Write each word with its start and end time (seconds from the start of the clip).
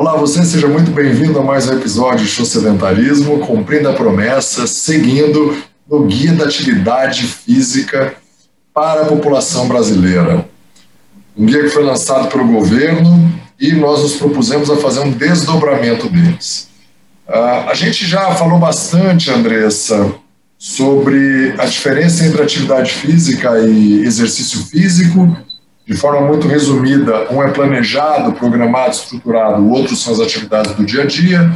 Olá, 0.00 0.14
você 0.16 0.44
seja 0.44 0.68
muito 0.68 0.92
bem-vindo 0.92 1.40
a 1.40 1.42
mais 1.42 1.68
um 1.68 1.72
episódio 1.72 2.24
de 2.24 2.30
Show 2.30 2.46
Sedentarismo, 2.46 3.40
cumprindo 3.40 3.88
a 3.88 3.94
promessa, 3.94 4.64
seguindo 4.64 5.60
no 5.90 6.04
Guia 6.04 6.34
da 6.34 6.44
Atividade 6.44 7.24
Física 7.24 8.14
para 8.72 9.02
a 9.02 9.06
População 9.06 9.66
Brasileira. 9.66 10.48
Um 11.36 11.44
guia 11.44 11.64
que 11.64 11.70
foi 11.70 11.82
lançado 11.82 12.28
pelo 12.28 12.46
governo 12.46 13.28
e 13.58 13.72
nós 13.72 14.00
nos 14.00 14.14
propusemos 14.14 14.70
a 14.70 14.76
fazer 14.76 15.00
um 15.00 15.10
desdobramento 15.10 16.08
deles. 16.08 16.68
Uh, 17.26 17.68
a 17.68 17.74
gente 17.74 18.06
já 18.06 18.30
falou 18.36 18.60
bastante, 18.60 19.32
Andressa, 19.32 20.14
sobre 20.56 21.54
a 21.58 21.66
diferença 21.66 22.24
entre 22.24 22.40
atividade 22.40 22.92
física 22.92 23.50
e 23.66 24.04
exercício 24.04 24.60
físico 24.60 25.36
de 25.88 25.96
forma 25.96 26.20
muito 26.20 26.46
resumida, 26.46 27.32
um 27.32 27.42
é 27.42 27.50
planejado, 27.50 28.34
programado, 28.34 28.90
estruturado, 28.90 29.62
o 29.62 29.70
outro 29.70 29.96
são 29.96 30.12
as 30.12 30.20
atividades 30.20 30.74
do 30.74 30.84
dia 30.84 31.04
a 31.04 31.06
dia. 31.06 31.50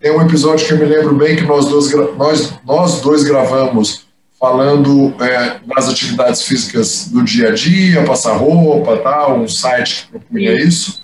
Tem 0.00 0.10
um 0.10 0.20
episódio 0.20 0.66
que 0.66 0.72
eu 0.72 0.78
me 0.78 0.84
lembro 0.84 1.14
bem 1.14 1.36
que 1.36 1.44
nós 1.44 1.66
dois, 1.66 1.94
nós, 2.16 2.54
nós 2.66 3.00
dois 3.00 3.22
gravamos 3.22 4.08
falando 4.38 5.14
é, 5.20 5.60
das 5.64 5.88
atividades 5.88 6.42
físicas 6.42 7.06
do 7.06 7.22
dia 7.22 7.50
a 7.50 7.54
dia, 7.54 8.02
passar 8.02 8.32
roupa, 8.32 8.96
tal, 8.96 9.38
um 9.38 9.46
site 9.46 10.06
que 10.06 10.10
propunha 10.10 10.54
isso. 10.54 11.00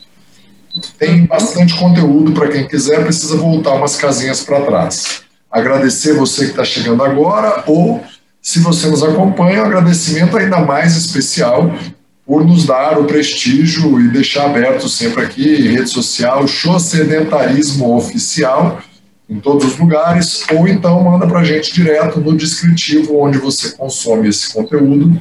Tem 0.98 1.26
bastante 1.26 1.78
conteúdo 1.78 2.32
para 2.32 2.48
quem 2.48 2.66
quiser, 2.66 3.04
precisa 3.04 3.36
voltar 3.36 3.74
umas 3.74 3.94
casinhas 3.94 4.42
para 4.42 4.62
trás. 4.62 5.22
Agradecer 5.48 6.14
você 6.14 6.46
que 6.46 6.50
está 6.50 6.64
chegando 6.64 7.04
agora, 7.04 7.62
ou 7.68 8.02
se 8.42 8.58
você 8.58 8.88
nos 8.88 9.04
acompanha, 9.04 9.62
um 9.62 9.66
agradecimento 9.66 10.36
ainda 10.36 10.58
mais 10.58 10.96
especial 10.96 11.72
por 12.26 12.44
nos 12.44 12.64
dar 12.64 12.98
o 12.98 13.04
prestígio 13.04 14.00
e 14.00 14.08
deixar 14.08 14.46
aberto 14.46 14.88
sempre 14.88 15.22
aqui 15.22 15.68
rede 15.68 15.90
social, 15.90 16.46
show 16.46 16.80
sedentarismo 16.80 17.94
oficial 17.94 18.80
em 19.28 19.40
todos 19.40 19.64
os 19.64 19.78
lugares, 19.78 20.44
ou 20.52 20.68
então 20.68 21.02
manda 21.02 21.26
para 21.26 21.40
a 21.40 21.44
gente 21.44 21.72
direto 21.72 22.20
no 22.20 22.36
descritivo 22.36 23.18
onde 23.18 23.38
você 23.38 23.72
consome 23.72 24.28
esse 24.28 24.52
conteúdo. 24.52 25.20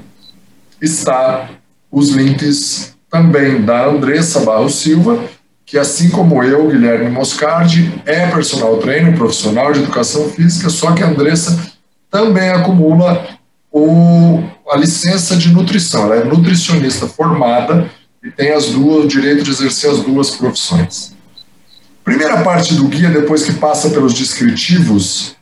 Está 0.81 1.49
os 1.91 2.09
links 2.09 2.95
também 3.09 3.61
da 3.61 3.85
Andressa 3.85 4.41
Barro 4.41 4.69
Silva, 4.69 5.23
que 5.65 5.77
assim 5.77 6.09
como 6.09 6.43
eu, 6.43 6.67
Guilherme 6.67 7.09
Moscardi, 7.09 7.93
é 8.05 8.27
personal 8.27 8.77
trainer, 8.77 9.15
profissional 9.15 9.71
de 9.71 9.79
educação 9.79 10.29
física, 10.29 10.69
só 10.69 10.91
que 10.91 11.03
a 11.03 11.07
Andressa 11.07 11.71
também 12.11 12.49
acumula 12.49 13.25
o, 13.71 14.43
a 14.69 14.77
licença 14.77 15.35
de 15.35 15.51
nutrição. 15.51 16.05
Ela 16.05 16.17
é 16.17 16.23
nutricionista 16.23 17.07
formada 17.07 17.89
e 18.23 18.31
tem 18.31 18.51
as 18.51 18.67
duas, 18.69 19.05
o 19.05 19.07
direito 19.07 19.43
de 19.43 19.51
exercer 19.51 19.89
as 19.89 19.99
duas 19.99 20.31
profissões. 20.31 21.15
Primeira 22.03 22.41
parte 22.43 22.73
do 22.73 22.87
guia, 22.87 23.09
depois 23.09 23.45
que 23.45 23.53
passa 23.53 23.89
pelos 23.89 24.13
descritivos, 24.13 25.35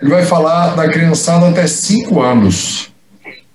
ele 0.00 0.10
vai 0.10 0.24
falar 0.24 0.74
da 0.74 0.88
criançada 0.88 1.48
até 1.48 1.66
5 1.66 2.20
anos. 2.20 2.92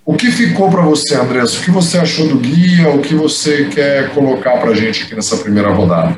O 0.05 0.15
que 0.15 0.31
ficou 0.31 0.69
para 0.69 0.81
você, 0.81 1.15
Andressa? 1.15 1.59
O 1.59 1.63
que 1.63 1.71
você 1.71 1.97
achou 1.97 2.27
do 2.27 2.37
guia? 2.37 2.89
O 2.89 3.02
que 3.02 3.15
você 3.15 3.65
quer 3.65 4.09
colocar 4.13 4.58
para 4.58 4.71
a 4.71 4.75
gente 4.75 5.03
aqui 5.03 5.15
nessa 5.15 5.37
primeira 5.37 5.69
rodada? 5.69 6.17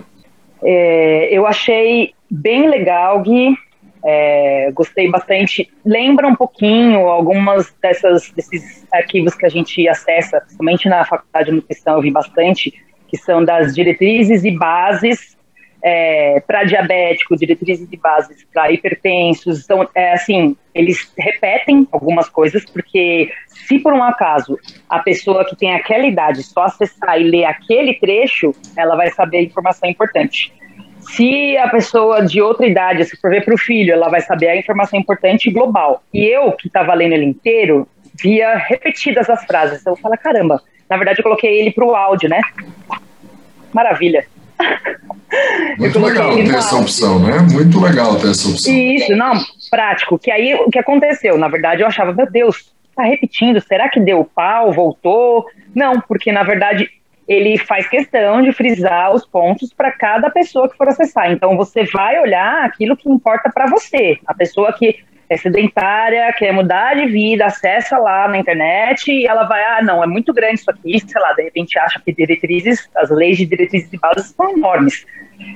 É, 0.64 1.30
eu 1.36 1.46
achei 1.46 2.14
bem 2.30 2.68
legal, 2.68 3.22
Gui. 3.22 3.56
É, 4.08 4.70
gostei 4.72 5.10
bastante. 5.10 5.68
Lembra 5.84 6.28
um 6.28 6.36
pouquinho 6.36 7.08
algumas 7.08 7.74
dessas 7.82 8.30
desses 8.32 8.86
arquivos 8.94 9.34
que 9.34 9.46
a 9.46 9.50
gente 9.50 9.88
acessa, 9.90 10.40
principalmente 10.42 10.88
na 10.88 11.04
faculdade 11.04 11.50
de 11.50 11.56
nutrição, 11.56 11.96
eu 11.96 12.02
vi 12.02 12.12
bastante, 12.12 12.74
que 13.08 13.18
são 13.18 13.44
das 13.44 13.74
diretrizes 13.74 14.44
e 14.44 14.52
bases 14.52 15.36
é, 15.86 16.40
para 16.40 16.64
diabético, 16.64 17.38
diretrizes 17.38 17.88
e 17.92 17.98
bases 17.98 18.44
para 18.52 18.72
hipertensos. 18.72 19.64
Então, 19.64 19.88
é, 19.94 20.14
assim, 20.14 20.56
eles 20.74 21.12
repetem 21.16 21.88
algumas 21.92 22.28
coisas, 22.28 22.66
porque 22.66 23.32
se 23.48 23.78
por 23.80 23.94
um 23.94 24.04
acaso 24.04 24.58
a 24.90 25.00
pessoa 25.00 25.46
que 25.46 25.56
tem 25.56 25.76
aquela 25.76 26.06
idade 26.08 26.42
só 26.42 26.64
acessar 26.64 27.22
e 27.22 27.24
ler 27.24 27.46
aquele 27.46 27.94
trecho, 27.96 28.52
ela 28.76 28.96
vai 28.96 29.12
saber 29.12 29.44
informação 29.44 29.88
importante. 29.88 30.52
Se 31.10 31.58
a 31.58 31.70
pessoa 31.70 32.26
de 32.26 32.42
outra 32.42 32.66
idade, 32.66 33.06
se 33.06 33.18
for 33.18 33.30
ver 33.30 33.44
para 33.44 33.54
o 33.54 33.58
filho, 33.58 33.94
ela 33.94 34.10
vai 34.10 34.22
saber 34.22 34.50
a 34.50 34.58
informação 34.58 35.00
importante 35.00 35.52
global. 35.52 36.04
E 36.14 36.26
eu, 36.26 36.52
que 36.52 36.68
estava 36.68 36.94
lendo 36.94 37.14
ele 37.14 37.26
inteiro, 37.26 37.88
via 38.14 38.56
repetidas 38.56 39.30
as 39.30 39.44
frases. 39.46 39.82
Então 39.82 39.94
eu 39.94 39.98
falo, 39.98 40.18
caramba, 40.18 40.62
na 40.90 40.98
verdade 40.98 41.20
eu 41.20 41.24
coloquei 41.24 41.60
ele 41.60 41.72
para 41.72 41.86
o 41.86 41.96
áudio, 41.96 42.30
né? 42.30 42.42
Maravilha. 43.74 44.26
Muito 45.78 46.00
legal 46.00 46.34
ter 46.34 46.56
essa 46.56 46.78
opção, 46.78 47.20
né? 47.20 47.40
Muito 47.52 47.80
legal 47.80 48.16
ter 48.18 48.30
essa 48.30 48.48
opção. 48.48 48.74
Isso, 48.74 49.16
não, 49.16 49.34
prático. 49.70 50.18
Que 50.18 50.32
aí 50.32 50.56
o 50.56 50.70
que 50.70 50.80
aconteceu? 50.80 51.38
Na 51.38 51.50
verdade, 51.50 51.82
eu 51.82 51.88
achava, 51.88 52.14
meu 52.14 52.30
Deus, 52.30 52.72
tá 52.96 53.04
repetindo, 53.04 53.60
será 53.62 53.90
que 53.90 54.00
deu 54.00 54.24
pau, 54.24 54.72
voltou? 54.72 55.46
Não, 55.74 56.00
porque 56.00 56.32
na 56.32 56.44
verdade 56.44 56.90
ele 57.28 57.58
faz 57.58 57.88
questão 57.88 58.42
de 58.42 58.52
frisar 58.52 59.14
os 59.14 59.26
pontos 59.26 59.74
para 59.74 59.92
cada 59.92 60.30
pessoa 60.30 60.70
que 60.70 60.78
for 60.78 60.88
acessar. 60.88 61.32
Então 61.32 61.58
você 61.58 61.84
vai 61.86 62.20
olhar 62.20 62.66
aquilo 62.66 62.96
que 62.96 63.10
importa 63.10 63.50
para 63.52 63.66
você. 63.68 64.18
A 64.28 64.34
pessoa 64.34 64.72
que 64.74 65.04
é 65.30 65.38
sedentária, 65.38 66.32
quer 66.34 66.52
mudar 66.54 66.96
de 66.96 67.08
vida, 67.08 67.46
acessa 67.46 67.98
lá 67.98 68.28
na 68.28 68.38
internet 68.38 69.12
e 69.12 69.26
ela 69.26 69.44
vai, 69.44 69.64
ah, 69.64 69.82
não, 69.82 70.04
é 70.04 70.08
muito 70.08 70.32
grande 70.34 70.60
isso 70.60 70.70
aqui, 70.70 71.00
sei 71.00 71.20
lá, 71.20 71.34
de 71.34 71.44
repente 71.44 71.80
acha 71.80 72.00
que 72.00 72.14
diretrizes, 72.14 72.88
as 72.96 73.10
leis 73.10 73.38
de 73.38 73.46
diretrizes 73.46 73.92
e 73.92 73.98
bases 73.98 74.28
são 74.36 74.52
enormes. 74.52 75.06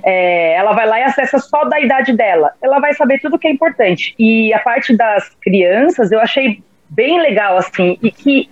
É, 0.04 0.54
ela 0.56 0.74
vai 0.74 0.88
lá 0.88 1.00
e 1.00 1.04
acessa 1.04 1.38
só 1.38 1.66
da 1.66 1.80
idade 1.80 2.14
dela. 2.14 2.52
Ela 2.62 2.80
vai 2.80 2.94
saber 2.94 3.20
tudo 3.20 3.38
que 3.38 3.48
é 3.48 3.52
importante. 3.52 4.16
E 4.18 4.54
a 4.54 4.60
parte 4.60 4.96
das 4.96 5.30
crianças 5.42 6.12
eu 6.12 6.20
achei 6.20 6.64
bem 6.90 7.22
legal, 7.22 7.58
assim, 7.58 7.98
e 8.02 8.12
que 8.12 8.50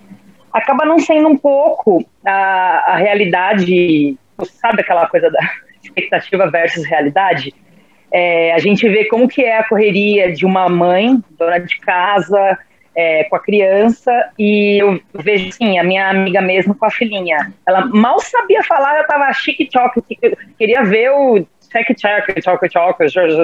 acaba 0.58 0.84
não 0.84 0.98
sendo 0.98 1.28
um 1.28 1.36
pouco 1.36 2.04
a, 2.24 2.92
a 2.92 2.96
realidade, 2.96 4.16
sabe 4.60 4.82
aquela 4.82 5.06
coisa 5.08 5.30
da 5.30 5.40
expectativa 5.82 6.50
versus 6.50 6.84
realidade? 6.84 7.54
É, 8.10 8.52
a 8.52 8.58
gente 8.58 8.88
vê 8.88 9.04
como 9.04 9.28
que 9.28 9.42
é 9.42 9.58
a 9.58 9.64
correria 9.64 10.32
de 10.32 10.46
uma 10.46 10.68
mãe, 10.68 11.22
dona 11.38 11.58
de 11.58 11.78
casa, 11.80 12.58
é, 12.94 13.24
com 13.24 13.36
a 13.36 13.40
criança, 13.40 14.30
e 14.38 14.82
eu 14.82 15.00
vejo, 15.14 15.48
assim, 15.48 15.78
a 15.78 15.84
minha 15.84 16.08
amiga 16.08 16.40
mesmo 16.40 16.74
com 16.74 16.84
a 16.84 16.90
filhinha. 16.90 17.52
Ela 17.66 17.86
mal 17.86 18.18
sabia 18.20 18.62
falar, 18.64 18.98
eu 18.98 19.06
tava 19.06 19.32
chique-choque, 19.32 20.02
queria 20.58 20.82
ver 20.82 21.10
o 21.10 21.46
check-check, 21.70 22.42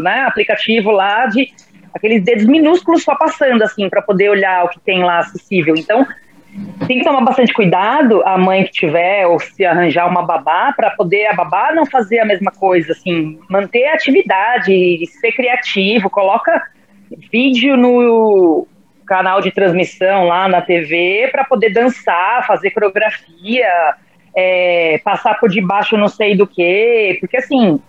né, 0.02 0.24
aplicativo 0.26 0.90
lá 0.90 1.26
de 1.26 1.52
aqueles 1.94 2.24
dedos 2.24 2.44
minúsculos 2.46 3.04
só 3.04 3.14
passando, 3.14 3.62
assim, 3.62 3.88
para 3.88 4.02
poder 4.02 4.28
olhar 4.30 4.64
o 4.64 4.68
que 4.68 4.80
tem 4.80 5.04
lá 5.04 5.20
acessível. 5.20 5.76
Então, 5.76 6.04
tem 6.86 6.98
que 6.98 7.04
tomar 7.04 7.22
bastante 7.22 7.52
cuidado 7.52 8.22
a 8.24 8.38
mãe 8.38 8.64
que 8.64 8.70
tiver 8.70 9.26
ou 9.26 9.40
se 9.40 9.64
arranjar 9.64 10.08
uma 10.08 10.22
babá 10.22 10.72
para 10.72 10.90
poder 10.90 11.26
a 11.26 11.34
babá 11.34 11.72
não 11.74 11.86
fazer 11.86 12.20
a 12.20 12.24
mesma 12.24 12.50
coisa, 12.50 12.92
assim, 12.92 13.38
manter 13.48 13.86
a 13.86 13.94
atividade, 13.94 15.06
ser 15.06 15.32
criativo, 15.32 16.08
coloca 16.10 16.62
vídeo 17.30 17.76
no 17.76 18.66
canal 19.06 19.40
de 19.40 19.50
transmissão 19.50 20.26
lá 20.26 20.48
na 20.48 20.62
TV 20.62 21.28
para 21.30 21.44
poder 21.44 21.70
dançar, 21.70 22.46
fazer 22.46 22.70
coreografia, 22.70 23.94
é, 24.34 25.00
passar 25.04 25.38
por 25.38 25.50
debaixo 25.50 25.96
não 25.96 26.08
sei 26.08 26.36
do 26.36 26.46
que, 26.46 27.16
porque 27.20 27.36
assim, 27.36 27.80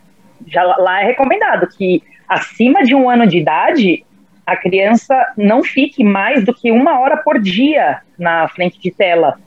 já 0.48 0.64
lá 0.64 1.02
é 1.02 1.06
recomendado 1.06 1.68
que 1.68 2.04
acima 2.28 2.84
de 2.84 2.94
um 2.96 3.10
ano 3.10 3.28
de 3.28 3.38
idade 3.38 4.06
a 4.46 4.56
criança 4.56 5.16
não 5.38 5.64
fique 5.64 6.04
mais 6.04 6.46
do 6.46 6.54
que 6.54 6.72
uma 6.72 7.00
hora 7.00 7.18
por 7.18 7.40
dia 7.40 8.00
na 8.18 8.48
frente 8.48 8.80
de 8.80 8.92
tela. 8.92 9.40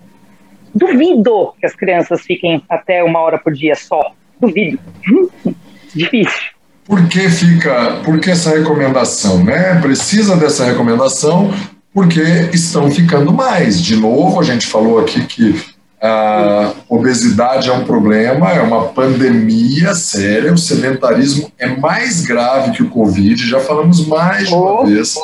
Duvido 0.75 1.52
que 1.58 1.67
as 1.67 1.75
crianças 1.75 2.23
fiquem 2.23 2.62
até 2.69 3.02
uma 3.02 3.20
hora 3.20 3.38
por 3.38 3.52
dia 3.52 3.75
só. 3.75 4.12
Duvido. 4.40 4.78
Difícil. 5.94 6.50
Por 6.84 7.08
que 7.08 7.28
fica, 7.28 8.00
por 8.05 8.19
que 8.19 8.31
essa 8.31 8.50
recomendação, 8.56 9.44
né? 9.44 9.81
Precisa 9.81 10.37
dessa 10.37 10.64
recomendação 10.64 11.52
porque 11.93 12.23
estão 12.52 12.90
ficando 12.90 13.32
mais. 13.32 13.82
De 13.82 13.96
novo, 13.96 14.40
a 14.40 14.43
gente 14.43 14.67
falou 14.67 14.99
aqui 14.99 15.25
que 15.26 15.77
a 16.00 16.73
obesidade 16.89 17.69
é 17.69 17.73
um 17.73 17.85
problema, 17.85 18.53
é 18.53 18.61
uma 18.61 18.85
pandemia 18.89 19.95
séria, 19.95 20.53
o 20.53 20.59
sedentarismo 20.59 21.50
é 21.59 21.67
mais 21.67 22.25
grave 22.25 22.73
que 22.73 22.83
o 22.83 22.89
Covid, 22.89 23.49
já 23.49 23.61
falamos 23.61 24.06
mais 24.06 24.49
de 24.49 24.55
uma 24.55 24.83
oh. 24.83 24.87
vez. 24.87 25.17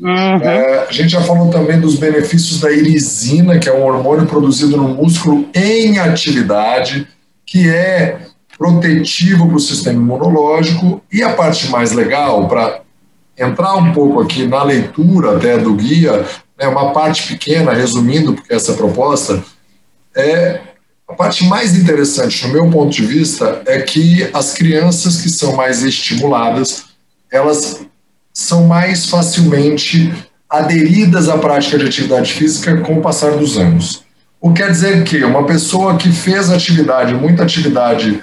Uhum. 0.00 0.36
É, 0.42 0.86
a 0.88 0.92
gente 0.92 1.10
já 1.10 1.20
falou 1.20 1.50
também 1.50 1.78
dos 1.78 1.96
benefícios 1.96 2.58
da 2.58 2.72
irisina, 2.72 3.58
que 3.58 3.68
é 3.68 3.72
um 3.72 3.84
hormônio 3.84 4.26
produzido 4.26 4.76
no 4.76 4.88
músculo 4.88 5.46
em 5.54 5.98
atividade, 5.98 7.06
que 7.44 7.68
é 7.68 8.18
protetivo 8.56 9.46
para 9.46 9.56
o 9.56 9.60
sistema 9.60 10.00
imunológico. 10.00 11.02
E 11.12 11.22
a 11.22 11.34
parte 11.34 11.68
mais 11.68 11.92
legal, 11.92 12.48
para 12.48 12.80
entrar 13.38 13.76
um 13.76 13.92
pouco 13.92 14.20
aqui 14.20 14.46
na 14.46 14.62
leitura 14.62 15.36
até 15.36 15.58
do 15.58 15.74
guia, 15.74 16.24
é 16.58 16.66
né, 16.66 16.68
uma 16.68 16.92
parte 16.92 17.26
pequena, 17.26 17.72
resumindo, 17.72 18.34
porque 18.34 18.54
essa 18.54 18.72
é 18.72 18.74
a 18.74 18.78
proposta, 18.78 19.42
é 20.14 20.60
A 21.10 21.14
parte 21.14 21.44
mais 21.44 21.76
interessante, 21.76 22.46
no 22.46 22.52
meu 22.52 22.70
ponto 22.70 22.92
de 22.92 23.04
vista, 23.04 23.62
é 23.66 23.80
que 23.80 24.30
as 24.32 24.54
crianças 24.54 25.20
que 25.20 25.28
são 25.28 25.56
mais 25.56 25.82
estimuladas, 25.82 26.84
elas 27.32 27.80
são 28.32 28.68
mais 28.68 29.06
facilmente 29.06 30.14
aderidas 30.48 31.28
à 31.28 31.36
prática 31.36 31.76
de 31.76 31.86
atividade 31.86 32.32
física 32.32 32.80
com 32.82 32.98
o 32.98 33.02
passar 33.02 33.32
dos 33.32 33.58
anos. 33.58 34.04
O 34.40 34.52
que 34.52 34.62
quer 34.62 34.70
dizer 34.70 35.02
que 35.02 35.24
uma 35.24 35.44
pessoa 35.44 35.96
que 35.96 36.12
fez 36.12 36.48
atividade, 36.48 37.12
muita 37.12 37.42
atividade 37.42 38.22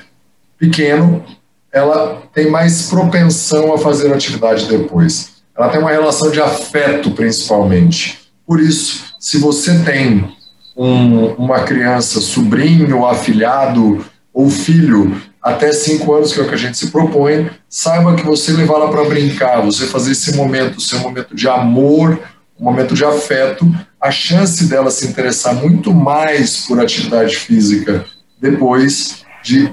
pequeno, 0.58 1.26
ela 1.74 2.24
tem 2.34 2.50
mais 2.50 2.84
propensão 2.84 3.74
a 3.74 3.78
fazer 3.78 4.14
atividade 4.14 4.66
depois. 4.66 5.34
Ela 5.58 5.68
tem 5.68 5.82
uma 5.82 5.92
relação 5.92 6.32
de 6.32 6.40
afeto, 6.40 7.12
principalmente. 7.12 8.32
Por 8.46 8.62
isso, 8.62 9.14
se 9.20 9.38
você 9.38 9.78
tem 9.80 10.37
um, 10.78 11.34
uma 11.34 11.62
criança, 11.64 12.22
sobrinho, 12.22 13.06
afilhado 13.06 14.06
ou 14.34 14.50
filho, 14.50 15.20
até 15.42 15.72
cinco 15.72 16.14
anos, 16.14 16.32
que 16.32 16.40
é 16.40 16.44
o 16.44 16.48
que 16.48 16.54
a 16.54 16.58
gente 16.58 16.78
se 16.78 16.92
propõe, 16.92 17.50
saiba 17.68 18.16
que 18.16 18.24
você 18.24 18.52
levá-la 18.52 18.90
para 18.90 19.04
brincar, 19.06 19.62
você 19.62 19.88
fazer 19.88 20.12
esse 20.12 20.36
momento, 20.36 20.80
ser 20.80 20.98
um 20.98 21.02
momento 21.02 21.36
de 21.36 21.48
amor, 21.48 22.20
um 22.60 22.66
momento 22.66 22.94
de 22.94 23.04
afeto, 23.04 23.66
a 24.00 24.12
chance 24.12 24.66
dela 24.66 24.92
se 24.92 25.08
interessar 25.08 25.56
muito 25.56 25.94
mais 25.94 26.68
por 26.68 26.80
atividade 26.80 27.36
física 27.36 28.06
depois 28.40 29.24
de 29.44 29.72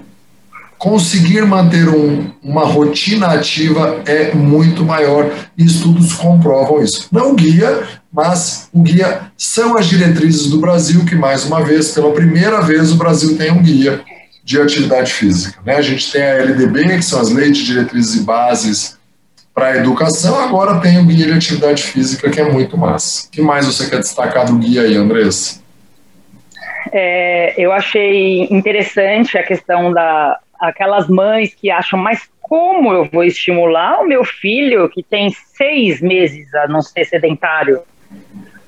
conseguir 0.85 1.47
manter 1.47 1.89
um, 1.89 2.31
uma 2.43 2.67
rotina 2.67 3.29
ativa 3.29 4.03
é 4.05 4.35
muito 4.35 4.85
maior 4.85 5.33
e 5.57 5.65
estudos 5.65 6.13
comprovam 6.13 6.83
isso. 6.85 7.09
Não 7.11 7.35
guia, 7.35 7.85
mas 8.13 8.69
o 8.71 8.83
guia 8.83 9.33
são 9.35 9.79
as 9.79 9.87
diretrizes 9.87 10.51
do 10.51 10.59
Brasil, 10.59 11.03
que 11.07 11.15
mais 11.15 11.47
uma 11.47 11.65
vez, 11.65 11.93
pela 11.93 12.13
primeira 12.13 12.61
vez, 12.61 12.93
o 12.93 12.97
Brasil 12.97 13.35
tem 13.35 13.51
um 13.51 13.63
guia 13.63 14.03
de 14.45 14.61
atividade 14.61 15.11
física. 15.11 15.59
Né? 15.65 15.75
A 15.75 15.81
gente 15.81 16.13
tem 16.13 16.21
a 16.21 16.35
LDB, 16.43 16.99
que 16.99 17.03
são 17.03 17.19
as 17.19 17.31
leis 17.31 17.57
de 17.57 17.65
diretrizes 17.65 18.17
e 18.17 18.21
bases 18.23 18.99
para 19.55 19.69
a 19.69 19.77
educação, 19.79 20.39
agora 20.39 20.81
tem 20.81 20.99
o 20.99 21.05
guia 21.07 21.25
de 21.25 21.33
atividade 21.33 21.83
física, 21.83 22.29
que 22.29 22.39
é 22.39 22.45
muito 22.45 22.77
massa. 22.77 23.27
O 23.27 23.31
que 23.31 23.41
mais 23.41 23.65
você 23.65 23.89
quer 23.89 24.01
destacar 24.01 24.45
do 24.45 24.59
guia 24.59 24.83
aí, 24.83 24.97
Andressa? 24.97 25.63
É, 26.93 27.55
eu 27.57 27.73
achei 27.73 28.43
interessante 28.51 29.39
a 29.39 29.43
questão 29.43 29.91
da 29.91 30.39
aquelas 30.69 31.09
mães 31.09 31.55
que 31.55 31.71
acham, 31.71 31.99
mas 31.99 32.29
como 32.41 32.93
eu 32.93 33.05
vou 33.07 33.25
estimular 33.25 34.01
o 34.01 34.07
meu 34.07 34.25
filho 34.25 34.89
que 34.89 35.03
tem 35.03 35.31
seis 35.31 36.01
meses 36.01 36.55
a 36.55 36.69
não 36.69 36.83
ser 36.83 37.05
sedentário? 37.05 37.83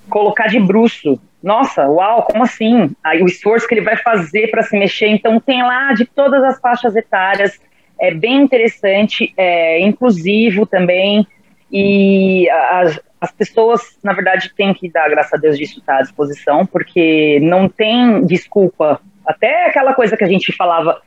Colocar 0.09 0.47
de 0.47 0.59
bruxo. 0.59 1.21
Nossa, 1.43 1.87
uau, 1.89 2.23
como 2.23 2.43
assim? 2.43 2.91
Aí 3.05 3.23
o 3.23 3.27
esforço 3.27 3.69
que 3.69 3.75
ele 3.75 3.85
vai 3.85 3.97
fazer 3.97 4.51
para 4.51 4.63
se 4.63 4.79
mexer. 4.79 5.09
Então 5.09 5.39
tem 5.39 5.63
lá 5.63 5.93
de 5.93 6.05
todas 6.05 6.43
as 6.43 6.59
faixas 6.61 6.97
etárias. 6.97 7.59
É 8.01 8.13
bem 8.13 8.43
interessante, 8.43 9.33
é 9.37 9.81
inclusivo 9.81 10.67
também. 10.67 11.27
E 11.71 12.49
as, 12.51 13.01
as 13.21 13.33
pessoas, 13.33 13.99
na 14.03 14.13
verdade, 14.13 14.53
têm 14.55 14.73
que 14.73 14.91
dar, 14.91 15.09
graças 15.09 15.35
a 15.35 15.37
Deus, 15.37 15.59
disso 15.59 15.81
estar 15.81 15.99
à 15.99 16.03
disposição, 16.03 16.65
porque 16.65 17.41
não 17.43 17.69
tem 17.69 18.25
desculpa. 18.25 19.01
Até 19.27 19.67
aquela 19.67 19.95
coisa 19.95 20.17
que 20.17 20.25
a 20.25 20.29
gente 20.29 20.53
falava, 20.53 21.01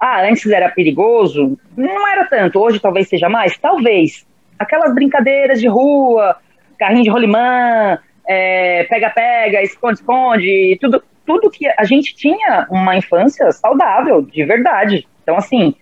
ah, 0.00 0.22
antes 0.22 0.46
era 0.46 0.68
perigoso, 0.68 1.58
não 1.76 2.08
era 2.08 2.26
tanto, 2.26 2.60
hoje 2.60 2.80
talvez 2.80 3.08
seja 3.08 3.28
mais, 3.28 3.56
talvez. 3.58 4.26
Aquelas 4.58 4.94
brincadeiras 4.94 5.60
de 5.60 5.68
rua, 5.68 6.36
carrinho 6.78 7.04
de 7.04 7.10
rolimã, 7.10 7.98
é, 8.26 8.84
pega-pega, 8.84 9.62
esconde-esconde, 9.62 10.78
tudo, 10.80 11.02
tudo 11.24 11.50
que 11.50 11.66
a 11.76 11.84
gente 11.84 12.14
tinha 12.14 12.66
uma 12.70 12.96
infância 12.96 13.50
saudável, 13.52 14.22
de 14.22 14.44
verdade. 14.44 15.06
Então, 15.22 15.36
assim, 15.36 15.74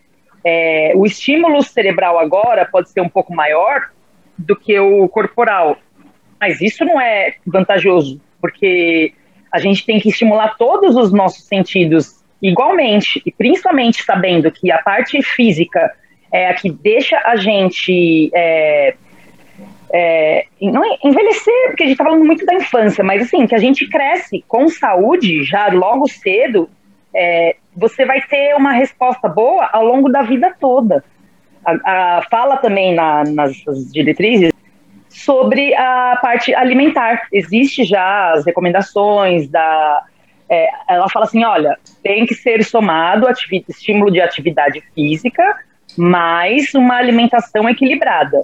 é, 0.44 0.92
o 0.94 1.06
estímulo 1.06 1.62
cerebral 1.62 2.18
agora 2.18 2.64
pode 2.64 2.90
ser 2.90 3.00
um 3.00 3.08
pouco 3.08 3.34
maior 3.34 3.90
do 4.36 4.56
que 4.56 4.78
o 4.78 5.08
corporal, 5.08 5.76
mas 6.40 6.60
isso 6.60 6.84
não 6.84 7.00
é 7.00 7.34
vantajoso, 7.46 8.20
porque 8.40 9.12
a 9.50 9.58
gente 9.58 9.86
tem 9.86 10.00
que 10.00 10.08
estimular 10.08 10.56
todos 10.56 10.96
os 10.96 11.12
nossos 11.12 11.44
sentidos 11.44 12.23
igualmente, 12.44 13.22
e 13.24 13.32
principalmente 13.32 14.02
sabendo 14.02 14.50
que 14.50 14.70
a 14.70 14.76
parte 14.82 15.20
física 15.22 15.90
é 16.30 16.48
a 16.48 16.54
que 16.54 16.70
deixa 16.70 17.18
a 17.24 17.36
gente 17.36 18.30
é, 18.34 18.94
é, 19.90 20.44
não 20.60 20.82
envelhecer, 21.02 21.68
porque 21.68 21.84
a 21.84 21.86
gente 21.86 21.94
está 21.94 22.04
falando 22.04 22.24
muito 22.24 22.44
da 22.44 22.54
infância, 22.54 23.02
mas 23.02 23.22
assim, 23.22 23.46
que 23.46 23.54
a 23.54 23.58
gente 23.58 23.88
cresce 23.88 24.44
com 24.46 24.68
saúde 24.68 25.42
já 25.42 25.68
logo 25.68 26.06
cedo, 26.06 26.68
é, 27.14 27.56
você 27.74 28.04
vai 28.04 28.20
ter 28.20 28.54
uma 28.56 28.72
resposta 28.72 29.26
boa 29.26 29.70
ao 29.72 29.86
longo 29.86 30.10
da 30.10 30.20
vida 30.20 30.54
toda. 30.60 31.02
A, 31.64 32.18
a 32.18 32.22
fala 32.28 32.58
também 32.58 32.94
na, 32.94 33.24
nas 33.24 33.54
diretrizes 33.90 34.52
sobre 35.08 35.74
a 35.74 36.18
parte 36.20 36.54
alimentar. 36.54 37.26
Existe 37.32 37.84
já 37.84 38.32
as 38.32 38.44
recomendações 38.44 39.48
da 39.48 40.02
é, 40.48 40.68
ela 40.88 41.08
fala 41.08 41.26
assim, 41.26 41.44
olha, 41.44 41.78
tem 42.02 42.26
que 42.26 42.34
ser 42.34 42.64
somado 42.64 43.26
estímulo 43.68 44.10
de 44.10 44.20
atividade 44.20 44.82
física, 44.94 45.42
mais 45.96 46.74
uma 46.74 46.96
alimentação 46.96 47.68
equilibrada. 47.68 48.42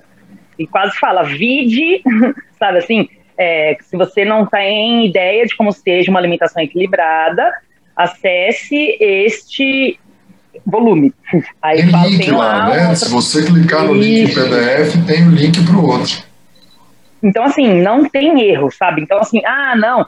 E 0.59 0.67
quase 0.67 0.97
fala, 0.99 1.23
vide, 1.23 2.03
sabe 2.59 2.79
assim, 2.79 3.09
é, 3.37 3.77
se 3.81 3.97
você 3.97 4.25
não 4.25 4.47
tem 4.47 5.07
ideia 5.07 5.47
de 5.47 5.57
como 5.57 5.73
seja 5.73 6.11
uma 6.11 6.21
alimentação 6.21 6.63
equilibrada, 6.63 7.53
acesse 7.97 8.97
este 9.01 9.99
volume. 10.67 11.13
Aí 11.63 11.79
tem 11.79 11.91
fala, 11.91 12.07
link 12.07 12.19
tem 12.19 12.31
lá, 12.33 12.69
né? 12.69 12.81
Outra... 12.81 12.97
Se 12.97 13.11
você 13.11 13.45
clicar 13.45 13.85
no 13.85 13.95
link 13.95 14.35
PDF, 14.35 15.07
tem 15.07 15.23
o 15.23 15.29
um 15.29 15.31
link 15.31 15.65
para 15.65 15.77
o 15.77 15.87
outro. 15.87 16.23
Então, 17.23 17.45
assim, 17.45 17.83
não 17.83 18.09
tem 18.09 18.41
erro, 18.43 18.71
sabe? 18.71 19.03
Então, 19.03 19.19
assim, 19.19 19.45
ah, 19.45 19.75
não, 19.77 20.07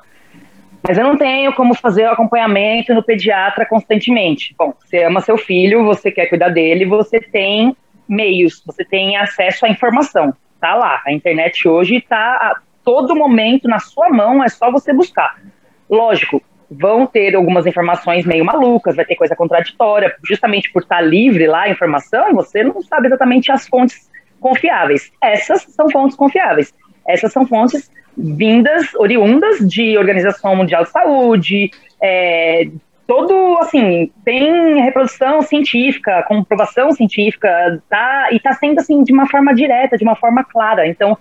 mas 0.87 0.99
eu 0.99 1.05
não 1.05 1.17
tenho 1.17 1.53
como 1.55 1.75
fazer 1.75 2.05
o 2.05 2.11
acompanhamento 2.11 2.93
no 2.93 3.03
pediatra 3.03 3.65
constantemente. 3.65 4.55
Bom, 4.59 4.75
você 4.79 5.05
ama 5.05 5.21
seu 5.21 5.39
filho, 5.39 5.85
você 5.85 6.11
quer 6.11 6.27
cuidar 6.27 6.49
dele, 6.49 6.85
você 6.85 7.21
tem 7.21 7.77
meios, 8.09 8.63
você 8.67 8.85
tem 8.85 9.17
acesso 9.17 9.65
à 9.65 9.69
informação. 9.69 10.35
Tá 10.61 10.75
lá. 10.75 11.01
A 11.07 11.13
internet 11.13 11.69
hoje 11.69 11.97
está 11.97 12.17
a 12.17 12.61
todo 12.85 13.15
momento 13.15 13.69
na 13.69 13.79
sua 13.79 14.09
mão, 14.11 14.43
é 14.43 14.49
só 14.49 14.71
você 14.71 14.93
buscar. 14.93 15.41
Lógico, 15.89 16.43
vão 16.71 17.07
ter 17.07 17.35
algumas 17.35 17.67
informações 17.67 18.25
meio 18.25 18.45
malucas, 18.45 18.97
vai 18.97 19.05
ter 19.05 19.15
coisa 19.15 19.37
contraditória, 19.37 20.15
justamente 20.25 20.73
por 20.73 20.83
estar 20.83 21.01
livre 21.01 21.47
lá 21.47 21.63
a 21.63 21.71
informação, 21.71 22.35
você 22.35 22.65
não 22.65 22.83
sabe 22.83 23.07
exatamente 23.07 23.53
as 23.53 23.69
fontes 23.69 24.11
confiáveis. 24.41 25.13
Essas 25.23 25.63
são 25.63 25.89
fontes 25.91 26.17
confiáveis. 26.17 26.73
Essas 27.07 27.33
são 27.33 27.47
fontes 27.47 27.91
vindas, 28.17 28.95
oriundas 28.95 29.59
de 29.59 29.97
Organização 29.97 30.55
Mundial 30.55 30.85
de 30.85 30.91
Saúde, 30.91 31.71
é, 32.01 32.69
todo, 33.07 33.59
assim, 33.59 34.11
tem 34.25 34.83
reprodução 34.83 35.43
científica, 35.43 36.23
comprovação 36.25 36.93
científica, 36.93 37.83
tá, 37.89 38.29
e 38.31 38.37
está 38.37 38.53
sendo, 38.55 38.81
assim, 38.81 39.03
de 39.03 39.13
uma 39.13 39.29
forma 39.29 39.55
direta, 39.55 39.97
de 39.97 40.05
uma 40.05 40.17
forma 40.17 40.45
clara, 40.45 40.87
então, 40.87 41.17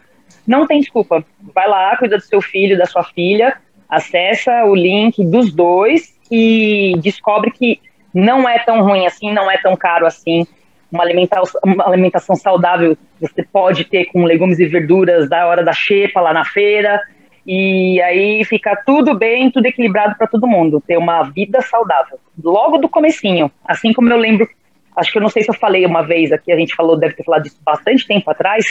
não 0.46 0.66
tem 0.66 0.80
desculpa, 0.80 1.24
vai 1.54 1.68
lá, 1.68 1.96
cuida 1.98 2.18
do 2.18 2.24
seu 2.24 2.42
filho, 2.42 2.78
da 2.78 2.86
sua 2.86 3.04
filha, 3.04 3.58
acessa 3.90 4.64
o 4.66 4.76
link 4.76 5.24
dos 5.26 5.54
dois 5.54 6.18
e 6.32 6.94
descobre 7.02 7.52
que 7.52 7.80
não 8.14 8.48
é 8.48 8.60
tão 8.60 8.82
ruim 8.82 9.06
assim, 9.06 9.34
não 9.34 9.52
é 9.52 9.58
tão 9.58 9.76
caro 9.76 10.06
assim, 10.06 10.48
uma 10.92 11.04
alimentação, 11.04 11.62
uma 11.64 11.88
alimentação 11.88 12.36
saudável 12.36 12.98
você 13.20 13.44
pode 13.44 13.86
ter 13.86 14.06
com 14.06 14.24
legumes 14.24 14.60
e 14.60 14.66
verduras 14.66 15.30
da 15.30 15.48
hora 15.48 15.64
da 15.64 15.74
xepa 15.74 16.20
lá 16.20 16.34
na 16.34 16.44
feira, 16.44 17.02
e 17.46 18.02
aí 18.02 18.44
fica 18.46 18.76
tudo 18.86 19.16
bem, 19.16 19.50
tudo 19.50 19.66
equilibrado 19.66 20.16
para 20.16 20.28
todo 20.28 20.48
mundo, 20.48 20.84
ter 20.86 20.98
uma 20.98 21.24
vida 21.24 21.62
saudável. 21.62 22.20
Logo 22.44 22.78
do 22.78 22.90
comecinho, 22.90 23.52
assim 23.66 23.94
como 23.94 24.12
eu 24.12 24.18
lembro, 24.18 24.48
acho 24.96 25.12
que 25.12 25.18
eu 25.18 25.22
não 25.22 25.30
sei 25.30 25.44
se 25.44 25.50
eu 25.50 25.56
falei 25.56 25.86
uma 25.86 26.02
vez 26.02 26.32
aqui, 26.32 26.52
a 26.52 26.58
gente 26.58 26.76
falou, 26.76 26.98
deve 26.98 27.16
ter 27.16 27.24
falado 27.24 27.44
disso 27.44 27.60
bastante 27.64 28.06
tempo 28.06 28.30
atrás, 28.30 28.66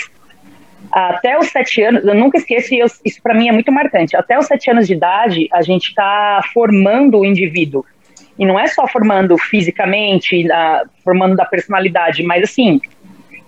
até 0.92 1.38
os 1.38 1.48
sete 1.48 1.82
anos, 1.82 2.04
eu 2.04 2.14
nunca 2.14 2.38
esqueço, 2.38 2.74
isso 3.04 3.22
para 3.22 3.34
mim 3.34 3.48
é 3.48 3.52
muito 3.52 3.70
marcante, 3.70 4.16
até 4.16 4.38
os 4.38 4.46
sete 4.46 4.70
anos 4.70 4.86
de 4.86 4.94
idade, 4.94 5.48
a 5.52 5.62
gente 5.62 5.88
está 5.88 6.40
formando 6.52 7.18
o 7.18 7.24
indivíduo. 7.24 7.84
E 8.38 8.46
não 8.46 8.58
é 8.58 8.66
só 8.66 8.86
formando 8.86 9.36
fisicamente, 9.36 10.46
formando 11.04 11.36
da 11.36 11.44
personalidade, 11.44 12.22
mas 12.22 12.44
assim, 12.44 12.80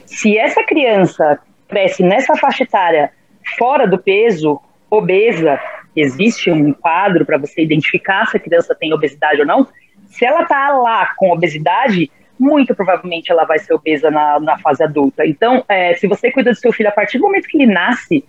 se 0.06 0.36
essa 0.36 0.62
criança 0.64 1.38
cresce 1.68 2.02
nessa 2.02 2.36
faixa 2.36 2.64
etária 2.64 3.10
fora 3.58 3.86
do 3.86 3.98
peso, 3.98 4.60
obesa, 4.90 5.58
existe 5.96 6.50
um 6.50 6.72
quadro 6.72 7.24
para 7.24 7.38
você 7.38 7.62
identificar 7.62 8.26
se 8.26 8.36
a 8.36 8.40
criança 8.40 8.74
tem 8.74 8.92
obesidade 8.92 9.40
ou 9.40 9.46
não. 9.46 9.66
Se 10.06 10.24
ela 10.24 10.42
está 10.42 10.68
lá 10.76 11.14
com 11.16 11.30
obesidade, 11.30 12.10
muito 12.38 12.74
provavelmente 12.74 13.30
ela 13.30 13.44
vai 13.44 13.58
ser 13.58 13.72
obesa 13.72 14.10
na, 14.10 14.38
na 14.40 14.58
fase 14.58 14.82
adulta. 14.82 15.26
Então, 15.26 15.64
é, 15.68 15.94
se 15.94 16.06
você 16.06 16.30
cuida 16.30 16.50
do 16.50 16.56
seu 16.56 16.72
filho 16.72 16.88
a 16.88 16.92
partir 16.92 17.18
do 17.18 17.24
momento 17.24 17.48
que 17.48 17.56
ele 17.56 17.72
nasce, 17.72 18.24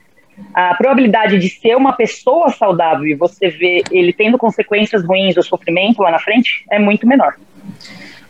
a 0.53 0.73
probabilidade 0.75 1.37
de 1.39 1.49
ser 1.49 1.75
uma 1.75 1.93
pessoa 1.93 2.51
saudável 2.51 3.05
e 3.05 3.15
você 3.15 3.49
ver 3.49 3.83
ele 3.91 4.13
tendo 4.13 4.37
consequências 4.37 5.03
ruins 5.05 5.37
ou 5.37 5.43
sofrimento 5.43 6.01
lá 6.01 6.11
na 6.11 6.19
frente 6.19 6.65
é 6.71 6.79
muito 6.79 7.07
menor. 7.07 7.35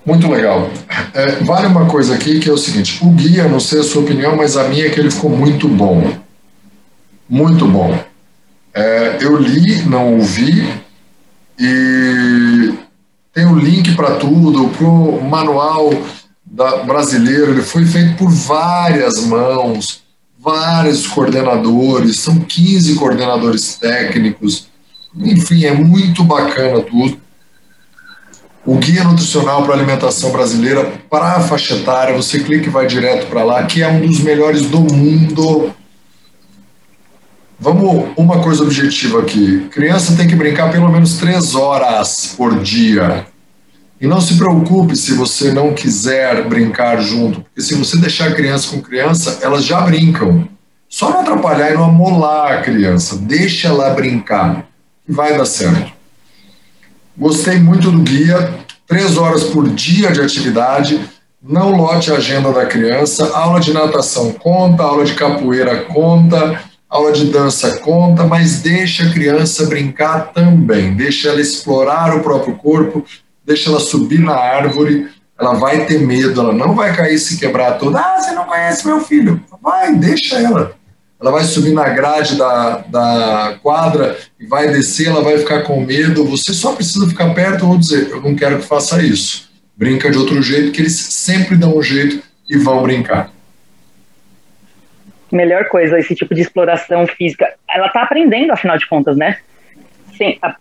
Muito 0.06 0.30
legal. 0.30 0.70
É, 1.14 1.28
vale 1.44 1.68
uma 1.68 1.86
coisa 1.86 2.16
aqui 2.16 2.40
que 2.40 2.50
é 2.50 2.52
o 2.52 2.58
seguinte: 2.58 3.00
o 3.04 3.10
guia, 3.10 3.48
não 3.48 3.60
sei 3.60 3.80
a 3.80 3.84
sua 3.84 4.02
opinião, 4.02 4.36
mas 4.36 4.58
a 4.58 4.66
minha 4.66 4.86
é 4.86 4.90
que 4.90 5.00
ele 5.00 5.10
ficou 5.10 5.30
muito 5.30 5.68
bom. 5.68 6.04
Muito 7.30 7.66
bom. 7.66 7.98
É, 8.74 9.18
eu 9.22 9.38
li, 9.38 9.84
não 9.84 10.16
ouvi, 10.16 10.68
e 11.60 12.74
tem 13.34 13.46
o 13.46 13.52
um 13.52 13.58
link 13.58 13.96
para 13.96 14.16
tudo, 14.16 14.68
para 14.70 14.86
o 14.86 15.22
manual 15.22 15.92
da, 16.44 16.78
brasileiro, 16.78 17.52
ele 17.52 17.62
foi 17.62 17.86
feito 17.86 18.16
por 18.18 18.30
várias 18.30 19.26
mãos, 19.26 20.03
vários 20.44 21.08
coordenadores, 21.08 22.20
são 22.20 22.40
15 22.40 22.96
coordenadores 22.96 23.76
técnicos, 23.76 24.68
enfim, 25.16 25.64
é 25.64 25.74
muito 25.74 26.24
bacana 26.24 26.82
tudo. 26.82 27.18
O 28.66 28.76
Guia 28.76 29.04
Nutricional 29.04 29.64
para 29.64 29.76
Alimentação 29.76 30.32
Brasileira 30.32 30.92
para 31.10 31.38
a 31.38 31.40
faixa 31.40 31.76
etária, 31.76 32.16
você 32.16 32.40
clica 32.40 32.68
e 32.68 32.70
vai 32.70 32.88
direto 32.88 33.28
para 33.28 33.44
lá, 33.44 33.64
que 33.64 33.82
é 33.82 33.88
um 33.88 34.06
dos 34.06 34.20
melhores 34.20 34.64
do 34.64 34.80
mundo. 34.80 35.74
Vamos, 37.60 38.10
uma 38.18 38.42
coisa 38.42 38.64
objetiva 38.64 39.20
aqui: 39.20 39.68
criança 39.70 40.16
tem 40.16 40.28
que 40.28 40.36
brincar 40.36 40.72
pelo 40.72 40.90
menos 40.90 41.18
três 41.18 41.56
horas 41.56 42.34
por 42.38 42.60
dia. 42.60 43.26
E 44.04 44.08
não 44.08 44.20
se 44.20 44.38
preocupe 44.38 44.98
se 44.98 45.14
você 45.14 45.54
não 45.54 45.74
quiser 45.74 46.46
brincar 46.50 47.02
junto, 47.02 47.40
porque 47.40 47.62
se 47.62 47.74
você 47.74 47.96
deixar 47.96 48.36
criança 48.36 48.68
com 48.70 48.82
criança, 48.82 49.40
elas 49.42 49.64
já 49.64 49.80
brincam. 49.80 50.46
Só 50.90 51.10
não 51.10 51.22
atrapalhar 51.22 51.72
e 51.72 51.74
não 51.76 51.86
amolar 51.86 52.52
a 52.52 52.62
criança. 52.62 53.16
Deixa 53.16 53.70
ela 53.70 53.92
brincar, 53.92 54.68
e 55.08 55.14
vai 55.14 55.38
dar 55.38 55.46
certo. 55.46 55.94
Gostei 57.18 57.58
muito 57.62 57.90
do 57.90 58.00
guia, 58.00 58.54
três 58.86 59.16
horas 59.16 59.46
por 59.46 59.70
dia 59.70 60.12
de 60.12 60.20
atividade, 60.20 61.00
não 61.42 61.72
lote 61.72 62.12
a 62.12 62.16
agenda 62.16 62.52
da 62.52 62.66
criança, 62.66 63.32
aula 63.34 63.62
de 63.62 63.72
natação 63.72 64.34
conta, 64.34 64.84
aula 64.84 65.06
de 65.06 65.14
capoeira 65.14 65.86
conta, 65.86 66.60
aula 66.90 67.14
de 67.14 67.28
dança 67.28 67.78
conta, 67.78 68.26
mas 68.26 68.62
deixa 68.62 69.06
a 69.06 69.14
criança 69.14 69.66
brincar 69.66 70.34
também, 70.34 70.94
deixa 70.94 71.30
ela 71.30 71.40
explorar 71.40 72.14
o 72.18 72.20
próprio 72.20 72.56
corpo, 72.56 73.06
deixa 73.46 73.70
ela 73.70 73.80
subir 73.80 74.20
na 74.20 74.36
árvore, 74.36 75.10
ela 75.40 75.54
vai 75.54 75.86
ter 75.86 76.00
medo, 76.00 76.40
ela 76.40 76.54
não 76.54 76.76
vai 76.76 76.96
cair 76.96 77.18
se 77.18 77.40
quebrar 77.40 77.74
toda. 77.74 78.00
Ah, 78.00 78.20
você 78.20 78.32
não 78.32 78.46
conhece 78.46 78.86
meu 78.86 79.00
filho. 79.02 79.44
Vai, 79.62 79.94
deixa 79.96 80.40
ela. 80.40 80.76
Ela 81.20 81.32
vai 81.32 81.44
subir 81.44 81.72
na 81.72 81.88
grade 81.90 82.38
da, 82.38 82.78
da 82.80 83.58
quadra 83.62 84.18
e 84.40 84.46
vai 84.46 84.70
descer, 84.70 85.08
ela 85.08 85.22
vai 85.22 85.38
ficar 85.38 85.62
com 85.62 85.80
medo. 85.80 86.26
Você 86.26 86.54
só 86.54 86.74
precisa 86.74 87.08
ficar 87.08 87.34
perto 87.34 87.66
ou 87.66 87.78
dizer: 87.78 88.10
Eu 88.10 88.22
não 88.22 88.36
quero 88.36 88.60
que 88.60 88.66
faça 88.66 89.02
isso. 89.02 89.50
Brinca 89.76 90.12
de 90.12 90.18
outro 90.18 90.42
jeito, 90.42 90.72
que 90.72 90.82
eles 90.82 90.96
sempre 90.96 91.56
dão 91.56 91.78
um 91.78 91.82
jeito 91.82 92.22
e 92.50 92.58
vão 92.58 92.84
brincar. 92.84 93.32
Melhor 95.32 95.68
coisa, 95.70 95.98
esse 95.98 96.14
tipo 96.14 96.36
de 96.36 96.42
exploração 96.42 97.08
física. 97.08 97.52
Ela 97.70 97.88
está 97.88 98.04
aprendendo, 98.04 98.52
afinal 98.52 98.78
de 98.78 98.88
contas, 98.88 99.18
né? 99.18 99.38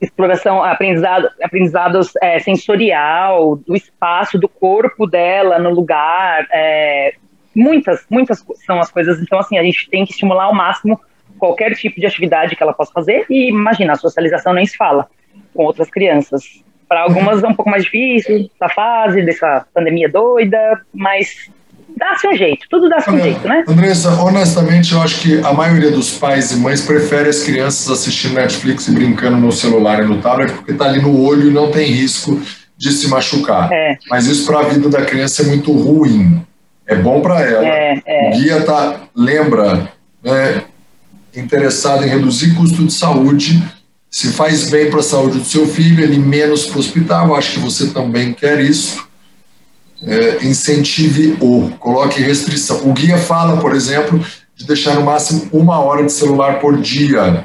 Exploração, 0.00 0.62
aprendizado, 0.62 1.28
aprendizados 1.42 2.12
é, 2.21 2.38
sensorial, 2.38 3.57
do 3.57 3.75
espaço, 3.75 4.38
do 4.38 4.49
corpo 4.49 5.07
dela 5.07 5.59
no 5.59 5.71
lugar, 5.71 6.47
é, 6.52 7.14
muitas, 7.54 8.04
muitas 8.11 8.45
são 8.66 8.81
as 8.81 8.90
coisas. 8.90 9.21
Então, 9.21 9.38
assim, 9.38 9.59
a 9.59 9.62
gente 9.62 9.88
tem 9.90 10.04
que 10.04 10.12
estimular 10.12 10.45
ao 10.45 10.54
máximo 10.54 11.00
qualquer 11.38 11.75
tipo 11.75 11.99
de 11.99 12.07
atividade 12.07 12.54
que 12.54 12.62
ela 12.62 12.73
possa 12.73 12.92
fazer 12.92 13.26
e 13.28 13.49
imagina, 13.49 13.95
a 13.95 13.97
socialização 13.97 14.52
nem 14.52 14.64
se 14.64 14.76
fala 14.76 15.09
com 15.54 15.64
outras 15.64 15.90
crianças. 15.90 16.62
Para 16.88 17.02
algumas 17.02 17.42
é 17.42 17.49
um 17.49 17.54
pouco 17.54 17.71
mais 17.71 17.85
difícil, 17.85 18.50
essa 18.54 18.73
fase 18.73 19.23
dessa 19.23 19.66
pandemia 19.75 20.09
doida, 20.09 20.81
mas 20.92 21.50
dá-se 21.96 22.26
um 22.26 22.37
jeito, 22.37 22.66
tudo 22.68 22.88
dá-se 22.88 23.11
um 23.11 23.18
jeito, 23.18 23.46
né? 23.46 23.64
Andressa, 23.66 24.11
honestamente, 24.22 24.92
eu 24.92 25.02
acho 25.02 25.20
que 25.20 25.38
a 25.40 25.52
maioria 25.52 25.90
dos 25.90 26.11
pais 26.18 26.52
e 26.52 26.56
mães 26.56 26.80
prefere 26.80 27.28
as 27.28 27.42
crianças 27.42 27.90
assistindo 27.90 28.34
Netflix 28.34 28.88
e 28.88 28.92
brincando 28.92 29.37
no 29.37 29.52
celular 29.52 30.02
e 30.02 30.06
no 30.06 30.18
tablet 30.18 30.52
porque 30.52 30.72
está 30.72 30.87
ali 30.87 31.00
no 31.00 31.20
olho 31.20 31.49
e 31.49 31.52
não 31.52 31.70
tem 31.70 31.90
risco 31.90 32.40
de 32.76 32.92
se 32.92 33.08
machucar. 33.08 33.72
É. 33.72 33.96
Mas 34.11 34.26
isso 34.26 34.44
para 34.46 34.61
a 34.61 34.62
vida 34.64 34.88
da 34.88 35.04
criança 35.04 35.42
é 35.42 35.46
muito 35.46 35.72
ruim. 35.72 36.44
É 36.87 36.96
bom 36.96 37.20
para 37.20 37.40
ela. 37.40 37.64
É, 37.64 38.02
é. 38.04 38.28
O 38.28 38.38
guia 38.38 38.61
tá, 38.62 39.02
lembra, 39.14 39.88
né, 40.22 40.62
interessado 41.34 42.04
em 42.04 42.08
reduzir 42.08 42.54
custo 42.54 42.84
de 42.84 42.92
saúde. 42.92 43.62
Se 44.11 44.32
faz 44.32 44.68
bem 44.68 44.90
para 44.90 45.00
a 45.00 45.02
saúde 45.02 45.38
do 45.38 45.44
seu 45.44 45.66
filho, 45.66 46.02
ele 46.02 46.18
menos 46.18 46.66
para 46.66 46.76
o 46.76 46.80
hospital. 46.80 47.28
Eu 47.28 47.37
acho 47.37 47.52
que 47.52 47.61
você 47.61 47.88
também 47.88 48.32
quer 48.32 48.61
isso 48.61 49.12
é, 50.06 50.44
incentive-o, 50.44 51.71
coloque 51.78 52.21
restrição. 52.21 52.88
O 52.88 52.92
guia 52.92 53.16
fala, 53.16 53.59
por 53.59 53.75
exemplo, 53.75 54.25
de 54.54 54.66
deixar 54.66 54.94
no 54.94 55.02
máximo 55.02 55.49
uma 55.52 55.80
hora 55.80 56.04
de 56.04 56.12
celular 56.12 56.59
por 56.59 56.76
dia. 56.78 57.44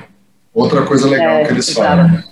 Outra 0.54 0.82
coisa 0.82 1.08
legal 1.08 1.38
é, 1.38 1.46
que 1.46 1.52
eles 1.52 1.72
falam. 1.72 2.24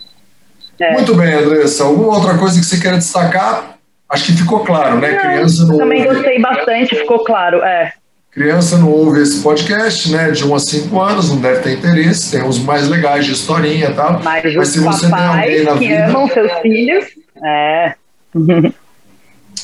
É. 0.79 0.93
Muito 0.93 1.15
bem, 1.15 1.33
Andressa. 1.33 1.83
Alguma 1.83 2.17
outra 2.17 2.37
coisa 2.37 2.59
que 2.59 2.65
você 2.65 2.79
quer 2.79 2.97
destacar? 2.97 3.77
Acho 4.09 4.25
que 4.25 4.33
ficou 4.33 4.59
claro, 4.61 4.99
né? 4.99 5.11
Não, 5.11 5.19
Criança 5.19 5.65
não 5.65 5.77
também 5.77 6.03
ouve... 6.03 6.15
gostei 6.15 6.41
bastante, 6.41 6.95
ficou 6.95 7.23
claro. 7.23 7.63
É. 7.63 7.93
Criança 8.31 8.77
não 8.77 8.91
ouve 8.91 9.21
esse 9.21 9.41
podcast, 9.41 10.11
né? 10.11 10.31
De 10.31 10.45
1 10.45 10.55
a 10.55 10.59
5 10.59 11.01
anos, 11.01 11.29
não 11.29 11.37
deve 11.37 11.61
ter 11.61 11.73
interesse. 11.73 12.31
Tem 12.31 12.43
uns 12.43 12.59
mais 12.59 12.89
legais 12.89 13.25
de 13.25 13.31
historinha 13.31 13.89
e 13.89 13.93
tal. 13.93 14.21
Mas, 14.21 14.55
Mas 14.55 14.67
se 14.69 14.79
você 14.79 15.09
tem 15.09 15.25
alguém 15.25 15.63
na 15.63 15.73
que 15.73 15.87
vida... 15.87 16.05
amam 16.05 16.27
seus 16.27 16.51
filhos, 16.59 17.05
é. 17.43 17.93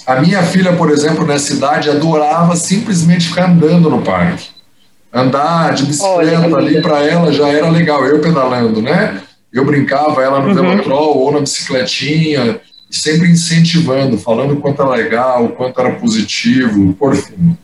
A 0.05 0.19
minha 0.19 0.41
filha, 0.43 0.74
por 0.74 0.89
exemplo, 0.89 1.25
nessa 1.25 1.53
idade, 1.53 1.89
adorava 1.89 2.55
simplesmente 2.55 3.29
ficar 3.29 3.50
andando 3.50 3.89
no 3.89 4.01
parque. 4.01 4.50
Andar 5.13 5.74
de 5.74 5.86
bicicleta 5.86 6.48
Olha, 6.48 6.57
ali 6.57 6.81
para 6.81 7.05
ela 7.05 7.31
já 7.31 7.48
era 7.48 7.69
legal. 7.69 8.05
Eu 8.05 8.19
pedalando, 8.19 8.81
né? 8.81 9.21
Eu 9.51 9.65
brincava 9.65 10.24
ela 10.24 10.39
no 10.39 10.48
uhum. 10.48 10.53
velotrol 10.53 11.17
ou 11.17 11.31
na 11.31 11.41
bicicletinha, 11.41 12.62
sempre 12.89 13.29
incentivando, 13.29 14.17
falando 14.17 14.55
quanto 14.57 14.81
era 14.81 14.91
legal, 14.91 15.45
o 15.45 15.50
quanto 15.50 15.79
era 15.79 15.91
positivo, 15.95 16.93
por 16.93 17.15
fim. 17.15 17.57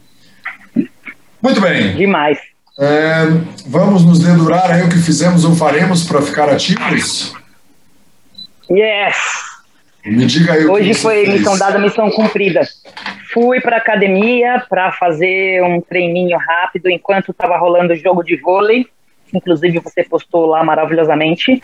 Muito 1.41 1.61
bem. 1.61 1.95
Demais. 1.95 2.37
É, 2.79 3.25
vamos 3.65 4.03
nos 4.03 4.19
dedurar 4.19 4.69
aí 4.69 4.83
o 4.83 4.89
que 4.89 4.97
fizemos 4.97 5.43
ou 5.45 5.55
faremos 5.55 6.03
para 6.03 6.21
ficar 6.21 6.49
ativos? 6.49 7.33
Yes! 8.69 9.15
Me 10.07 10.25
diga 10.25 10.53
aí 10.53 10.65
Hoje 10.65 10.93
foi 10.93 11.25
fez. 11.25 11.39
missão 11.39 11.57
dada, 11.57 11.77
missão 11.77 12.09
cumprida. 12.09 12.61
Fui 13.33 13.59
para 13.59 13.77
academia 13.77 14.63
para 14.69 14.91
fazer 14.93 15.61
um 15.63 15.81
treininho 15.81 16.37
rápido 16.37 16.89
enquanto 16.89 17.31
estava 17.31 17.57
rolando 17.57 17.93
o 17.93 17.95
jogo 17.95 18.23
de 18.23 18.37
vôlei. 18.37 18.87
Inclusive 19.33 19.79
você 19.79 20.03
postou 20.03 20.45
lá 20.45 20.63
maravilhosamente. 20.63 21.61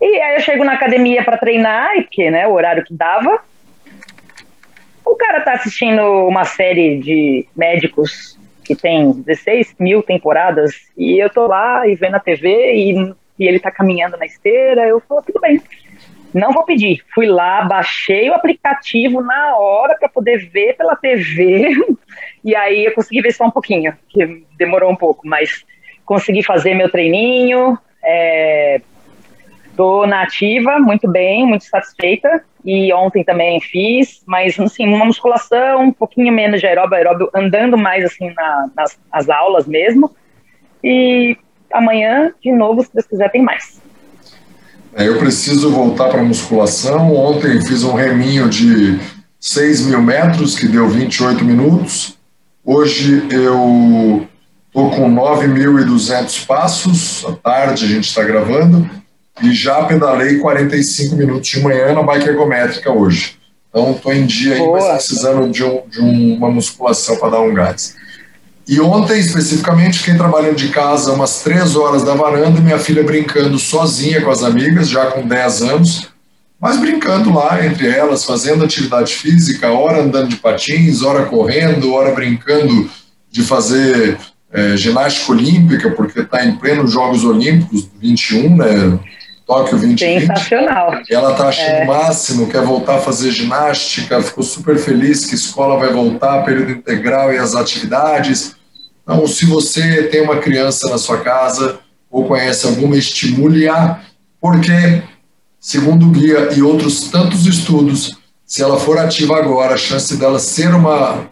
E 0.00 0.20
aí 0.20 0.34
eu 0.34 0.40
chego 0.40 0.62
na 0.62 0.74
academia 0.74 1.24
para 1.24 1.38
treinar, 1.38 1.96
e 1.96 2.02
porque, 2.02 2.30
né, 2.30 2.46
o 2.46 2.52
horário 2.52 2.84
que 2.84 2.92
dava. 2.92 3.40
O 5.04 5.16
cara 5.16 5.40
tá 5.40 5.52
assistindo 5.52 6.02
uma 6.26 6.44
série 6.44 6.98
de 6.98 7.46
médicos 7.56 8.38
que 8.64 8.76
tem 8.76 9.10
16 9.10 9.74
mil 9.80 10.02
temporadas 10.02 10.72
e 10.96 11.18
eu 11.18 11.28
tô 11.30 11.46
lá 11.46 11.86
e 11.88 11.94
vendo 11.94 12.14
a 12.14 12.20
TV 12.20 12.74
e, 12.74 13.14
e 13.38 13.48
ele 13.48 13.58
tá 13.58 13.70
caminhando 13.70 14.16
na 14.16 14.26
esteira. 14.26 14.86
Eu 14.86 15.00
falo, 15.00 15.22
tudo 15.22 15.40
bem 15.40 15.60
não 16.32 16.52
vou 16.52 16.64
pedir. 16.64 17.02
Fui 17.14 17.26
lá, 17.26 17.62
baixei 17.62 18.30
o 18.30 18.34
aplicativo 18.34 19.20
na 19.20 19.56
hora 19.56 19.96
para 19.98 20.08
poder 20.08 20.48
ver 20.50 20.76
pela 20.76 20.96
TV. 20.96 21.76
E 22.44 22.56
aí 22.56 22.84
eu 22.84 22.92
consegui 22.92 23.22
ver 23.22 23.32
só 23.32 23.46
um 23.46 23.50
pouquinho, 23.52 23.96
que 24.08 24.44
demorou 24.58 24.90
um 24.90 24.96
pouco, 24.96 25.26
mas 25.26 25.64
consegui 26.04 26.42
fazer 26.42 26.74
meu 26.74 26.90
treininho. 26.90 27.78
É, 28.02 28.80
tô 29.76 30.06
na 30.06 30.22
ativa, 30.22 30.78
muito 30.78 31.08
bem, 31.08 31.46
muito 31.46 31.64
satisfeita. 31.64 32.44
E 32.64 32.92
ontem 32.92 33.24
também 33.24 33.60
fiz, 33.60 34.22
mas 34.26 34.58
assim, 34.58 34.86
uma 34.86 35.04
musculação, 35.04 35.82
um 35.82 35.92
pouquinho 35.92 36.32
menos 36.32 36.60
de 36.60 36.66
aeróbio, 36.66 36.96
aeróbio 36.96 37.30
andando 37.34 37.76
mais 37.76 38.04
assim 38.04 38.30
na, 38.30 38.70
nas, 38.76 39.28
aulas 39.28 39.66
mesmo. 39.66 40.14
E 40.82 41.36
amanhã, 41.72 42.32
de 42.40 42.52
novo, 42.52 42.82
se 42.82 42.94
Deus 42.94 43.06
quiser, 43.06 43.30
tem 43.30 43.42
mais. 43.42 43.81
É, 44.94 45.08
eu 45.08 45.18
preciso 45.18 45.70
voltar 45.70 46.08
para 46.08 46.20
a 46.20 46.24
musculação. 46.24 47.14
Ontem 47.14 47.60
fiz 47.64 47.82
um 47.82 47.94
reminho 47.94 48.48
de 48.48 49.00
6 49.40 49.86
mil 49.86 50.02
metros, 50.02 50.58
que 50.58 50.68
deu 50.68 50.88
28 50.88 51.44
minutos. 51.44 52.18
Hoje 52.64 53.26
eu 53.30 54.26
estou 54.68 54.90
com 54.90 55.10
9.200 55.14 56.46
passos. 56.46 57.24
À 57.24 57.32
tarde 57.32 57.84
a 57.86 57.88
gente 57.88 58.08
está 58.08 58.22
gravando. 58.22 58.88
E 59.42 59.52
já 59.54 59.82
pedalei 59.84 60.38
45 60.38 61.16
minutos 61.16 61.48
de 61.48 61.60
manhã 61.60 61.94
na 61.94 62.02
bike 62.02 62.28
ergométrica 62.28 62.92
hoje. 62.92 63.36
Então 63.70 63.92
estou 63.92 64.12
em 64.12 64.26
dia 64.26 64.54
aí, 64.54 64.68
mas 64.70 64.88
precisando 64.88 65.50
de, 65.50 65.64
um, 65.64 65.82
de 65.88 66.00
uma 66.00 66.50
musculação 66.50 67.16
para 67.16 67.30
dar 67.30 67.40
um 67.40 67.54
gás. 67.54 67.96
E 68.66 68.80
ontem, 68.80 69.18
especificamente, 69.18 69.98
fiquei 69.98 70.14
trabalhando 70.14 70.56
de 70.56 70.68
casa 70.68 71.12
umas 71.12 71.42
três 71.42 71.74
horas 71.74 72.04
da 72.04 72.14
varanda, 72.14 72.60
minha 72.60 72.78
filha 72.78 73.02
brincando 73.02 73.58
sozinha 73.58 74.20
com 74.22 74.30
as 74.30 74.42
amigas, 74.42 74.88
já 74.88 75.06
com 75.06 75.26
10 75.26 75.62
anos, 75.62 76.08
mas 76.60 76.78
brincando 76.78 77.32
lá 77.32 77.64
entre 77.66 77.88
elas, 77.88 78.24
fazendo 78.24 78.64
atividade 78.64 79.14
física, 79.14 79.72
hora 79.72 80.02
andando 80.02 80.28
de 80.28 80.36
patins, 80.36 81.02
hora 81.02 81.26
correndo, 81.26 81.92
hora 81.92 82.14
brincando 82.14 82.88
de 83.30 83.42
fazer 83.42 84.16
é, 84.52 84.76
ginástica 84.76 85.32
olímpica, 85.32 85.90
porque 85.90 86.20
está 86.20 86.44
em 86.44 86.54
pleno 86.54 86.86
Jogos 86.86 87.24
Olímpicos 87.24 87.88
21, 88.00 88.56
né? 88.56 88.98
Tóquio 89.52 89.78
2020. 89.78 90.20
Sensacional. 90.20 90.92
Ela 91.10 91.32
está 91.32 91.48
achando 91.48 91.68
é. 91.68 91.84
o 91.84 91.86
máximo, 91.86 92.48
quer 92.48 92.62
voltar 92.62 92.96
a 92.96 93.00
fazer 93.00 93.30
ginástica, 93.30 94.22
ficou 94.22 94.42
super 94.42 94.78
feliz 94.78 95.26
que 95.26 95.32
a 95.32 95.34
escola 95.34 95.78
vai 95.78 95.92
voltar, 95.92 96.42
período 96.42 96.72
integral 96.72 97.34
e 97.34 97.36
as 97.36 97.54
atividades. 97.54 98.56
Então, 99.02 99.26
se 99.26 99.44
você 99.44 100.04
tem 100.04 100.22
uma 100.22 100.38
criança 100.38 100.88
na 100.88 100.96
sua 100.96 101.18
casa 101.18 101.80
ou 102.10 102.24
conhece 102.24 102.66
alguma, 102.66 102.96
estimule-a, 102.96 104.00
porque, 104.40 105.02
segundo 105.60 106.06
o 106.06 106.10
guia 106.10 106.48
e 106.56 106.62
outros 106.62 107.10
tantos 107.10 107.44
estudos, 107.46 108.16
se 108.46 108.62
ela 108.62 108.80
for 108.80 108.98
ativa 108.98 109.36
agora, 109.36 109.74
a 109.74 109.78
chance 109.78 110.16
dela 110.16 110.38
ser 110.38 110.74
uma 110.74 111.26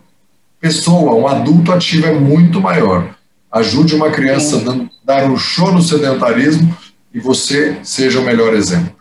pessoa, 0.61 1.15
um 1.15 1.27
adulto 1.27 1.73
ativo 1.73 2.07
é 2.07 2.13
muito 2.13 2.61
maior. 2.61 3.15
Ajude 3.51 3.95
uma 3.95 4.11
criança 4.11 4.59
a 4.59 4.87
dar 5.05 5.25
um 5.25 5.39
show 5.39 5.73
no 5.73 5.81
sedentarismo 5.81 6.77
e 7.13 7.21
você 7.21 7.79
seja 7.83 8.21
o 8.21 8.25
melhor 8.25 8.55
exemplo. 8.55 9.00